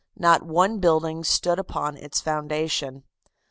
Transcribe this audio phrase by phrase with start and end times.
[0.17, 3.03] Not one building stood upon its foundation.